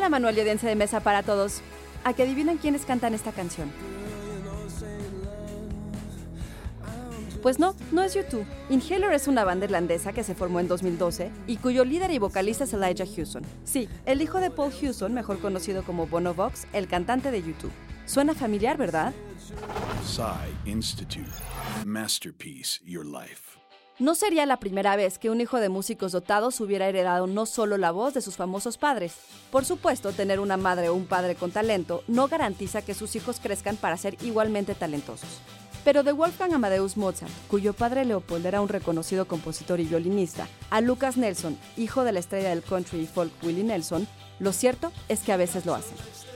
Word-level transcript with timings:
Hola 0.00 0.08
Manuel 0.08 0.34
de 0.34 0.76
mesa 0.76 1.00
para 1.00 1.22
todos. 1.22 1.60
¿A 2.04 2.14
que 2.14 2.22
adivinan 2.22 2.56
quiénes 2.56 2.86
cantan 2.86 3.12
esta 3.12 3.32
canción? 3.32 3.70
Pues 7.42 7.58
no, 7.58 7.74
no 7.92 8.02
es 8.02 8.14
YouTube. 8.14 8.46
Inhaler 8.70 9.12
es 9.12 9.28
una 9.28 9.44
banda 9.44 9.66
irlandesa 9.66 10.14
que 10.14 10.24
se 10.24 10.34
formó 10.34 10.58
en 10.58 10.68
2012 10.68 11.30
y 11.46 11.58
cuyo 11.58 11.84
líder 11.84 12.12
y 12.12 12.18
vocalista 12.18 12.64
es 12.64 12.72
Elijah 12.72 13.04
Hewson. 13.04 13.42
Sí, 13.64 13.90
el 14.06 14.22
hijo 14.22 14.40
de 14.40 14.50
Paul 14.50 14.72
Hewson, 14.72 15.12
mejor 15.12 15.38
conocido 15.38 15.82
como 15.82 16.06
Bono 16.06 16.32
Vox, 16.32 16.66
el 16.72 16.88
cantante 16.88 17.30
de 17.30 17.42
YouTube. 17.42 17.72
Suena 18.06 18.32
familiar, 18.32 18.78
¿verdad? 18.78 19.12
Psy 20.02 20.70
Institute. 20.70 21.28
Masterpiece 21.84 22.80
Your 22.86 23.04
Life. 23.04 23.59
No 24.00 24.14
sería 24.14 24.46
la 24.46 24.56
primera 24.56 24.96
vez 24.96 25.18
que 25.18 25.28
un 25.28 25.42
hijo 25.42 25.60
de 25.60 25.68
músicos 25.68 26.12
dotados 26.12 26.58
hubiera 26.62 26.88
heredado 26.88 27.26
no 27.26 27.44
solo 27.44 27.76
la 27.76 27.90
voz 27.90 28.14
de 28.14 28.22
sus 28.22 28.34
famosos 28.34 28.78
padres. 28.78 29.12
Por 29.52 29.66
supuesto, 29.66 30.12
tener 30.12 30.40
una 30.40 30.56
madre 30.56 30.88
o 30.88 30.94
un 30.94 31.04
padre 31.04 31.34
con 31.34 31.50
talento 31.50 32.02
no 32.08 32.26
garantiza 32.26 32.80
que 32.80 32.94
sus 32.94 33.14
hijos 33.14 33.40
crezcan 33.40 33.76
para 33.76 33.98
ser 33.98 34.16
igualmente 34.22 34.74
talentosos. 34.74 35.28
Pero 35.84 36.02
de 36.02 36.12
Wolfgang 36.12 36.54
Amadeus 36.54 36.96
Mozart, 36.96 37.30
cuyo 37.48 37.74
padre 37.74 38.06
Leopold 38.06 38.46
era 38.46 38.62
un 38.62 38.70
reconocido 38.70 39.28
compositor 39.28 39.80
y 39.80 39.84
violinista, 39.84 40.48
a 40.70 40.80
Lucas 40.80 41.18
Nelson, 41.18 41.58
hijo 41.76 42.02
de 42.02 42.12
la 42.12 42.20
estrella 42.20 42.48
del 42.48 42.62
country 42.62 43.00
y 43.00 43.06
folk 43.06 43.32
Willie 43.42 43.64
Nelson, 43.64 44.08
lo 44.38 44.54
cierto 44.54 44.92
es 45.10 45.20
que 45.20 45.34
a 45.34 45.36
veces 45.36 45.66
lo 45.66 45.74
hacen. 45.74 46.29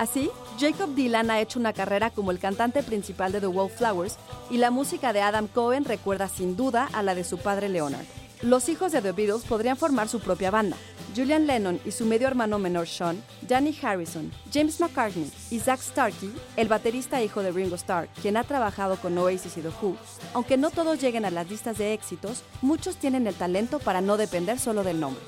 Así, 0.00 0.30
Jacob 0.58 0.94
Dylan 0.94 1.30
ha 1.30 1.42
hecho 1.42 1.58
una 1.58 1.74
carrera 1.74 2.08
como 2.08 2.30
el 2.30 2.38
cantante 2.38 2.82
principal 2.82 3.32
de 3.32 3.40
The 3.40 3.48
Wallflowers 3.48 4.16
y 4.48 4.56
la 4.56 4.70
música 4.70 5.12
de 5.12 5.20
Adam 5.20 5.46
Cohen 5.46 5.84
recuerda 5.84 6.26
sin 6.26 6.56
duda 6.56 6.88
a 6.94 7.02
la 7.02 7.14
de 7.14 7.22
su 7.22 7.36
padre 7.36 7.68
Leonard. 7.68 8.06
Los 8.40 8.70
hijos 8.70 8.92
de 8.92 9.02
The 9.02 9.12
Beatles 9.12 9.42
podrían 9.42 9.76
formar 9.76 10.08
su 10.08 10.20
propia 10.20 10.50
banda. 10.50 10.78
Julian 11.14 11.46
Lennon 11.46 11.78
y 11.84 11.90
su 11.90 12.06
medio 12.06 12.28
hermano 12.28 12.58
menor 12.58 12.88
Sean, 12.88 13.22
Danny 13.42 13.76
Harrison, 13.82 14.32
James 14.50 14.80
McCartney 14.80 15.30
y 15.50 15.58
Zach 15.58 15.82
Starkey, 15.82 16.32
el 16.56 16.68
baterista 16.68 17.22
hijo 17.22 17.42
de 17.42 17.52
Ringo 17.52 17.74
Starr, 17.74 18.08
quien 18.22 18.38
ha 18.38 18.44
trabajado 18.44 18.96
con 18.96 19.18
Oasis 19.18 19.58
y 19.58 19.60
The 19.60 19.68
Who, 19.68 19.96
aunque 20.32 20.56
no 20.56 20.70
todos 20.70 20.98
lleguen 20.98 21.26
a 21.26 21.30
las 21.30 21.50
listas 21.50 21.76
de 21.76 21.92
éxitos, 21.92 22.42
muchos 22.62 22.96
tienen 22.96 23.26
el 23.26 23.34
talento 23.34 23.78
para 23.78 24.00
no 24.00 24.16
depender 24.16 24.58
solo 24.58 24.82
del 24.82 24.98
nombre. 24.98 25.22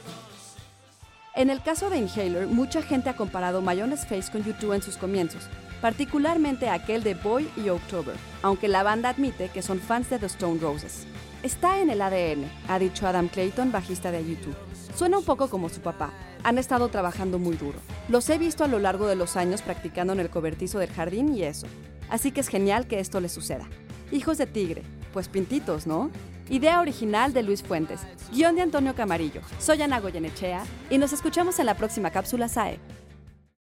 En 1.35 1.49
el 1.49 1.63
caso 1.63 1.89
de 1.89 1.97
Inhaler, 1.97 2.47
mucha 2.47 2.83
gente 2.83 3.09
ha 3.09 3.17
comparado 3.17 3.63
Mayonnaise 3.63 4.07
Face 4.07 4.31
con 4.31 4.45
YouTube 4.45 4.75
en 4.75 4.83
sus 4.83 4.99
comienzos, 4.99 5.45
particularmente 5.81 6.69
aquel 6.69 7.03
de 7.03 7.15
Boy 7.15 7.49
y 7.57 7.71
October, 7.71 8.15
aunque 8.43 8.69
la 8.69 8.83
banda 8.83 9.09
admite 9.09 9.49
que 9.49 9.63
son 9.63 9.81
fans 9.81 10.11
de 10.11 10.19
The 10.19 10.27
Stone 10.27 10.61
Roses. 10.61 11.07
Está 11.43 11.81
en 11.81 11.89
el 11.89 12.03
ADN, 12.03 12.45
ha 12.69 12.79
dicho 12.79 13.07
Adam 13.07 13.29
Clayton, 13.29 13.73
bajista 13.73 14.11
de 14.13 14.23
YouTube. 14.23 14.55
Suena 14.95 15.17
un 15.17 15.25
poco 15.25 15.49
como 15.49 15.71
su 15.71 15.81
papá. 15.81 16.13
Han 16.45 16.59
estado 16.59 16.89
trabajando 16.89 17.39
muy 17.39 17.57
duro. 17.57 17.79
Los 18.11 18.29
he 18.29 18.37
visto 18.37 18.63
a 18.63 18.69
lo 18.69 18.79
largo 18.79 19.07
de 19.07 19.17
los 19.17 19.37
años 19.37 19.63
practicando 19.63 20.13
en 20.13 20.21
el 20.21 20.29
cobertizo 20.29 20.79
del 20.81 20.93
jardín 20.93 21.35
y 21.35 21.45
eso. 21.45 21.67
Así 22.11 22.31
que 22.31 22.41
es 22.41 22.49
genial 22.49 22.87
que 22.87 23.01
esto 23.01 23.21
les 23.21 23.33
suceda. 23.33 23.67
Hijos 24.11 24.37
de 24.37 24.47
tigre, 24.47 24.83
pues 25.15 25.29
pintitos, 25.29 25.87
¿no? 25.87 26.11
Idea 26.53 26.83
original 26.83 27.33
de 27.33 27.43
Luis 27.43 27.63
Fuentes. 27.63 28.01
Guión 28.31 28.57
de 28.57 28.61
Antonio 28.61 28.95
Camarillo. 28.95 29.41
Soy 29.59 29.81
Ana 29.81 30.01
Goyenechea 30.01 30.63
y 30.91 30.99
nos 30.99 31.15
escuchamos 31.15 31.59
en 31.59 31.65
la 31.65 31.79
próxima 31.79 32.11
cápsula 32.11 32.47
SAE. 32.47 32.79